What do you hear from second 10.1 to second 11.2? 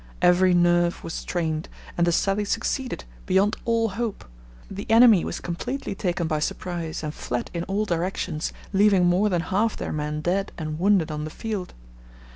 dead and wounded